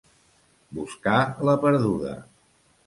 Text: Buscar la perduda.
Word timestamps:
Buscar 0.79 1.21
la 1.49 1.57
perduda. 1.67 2.17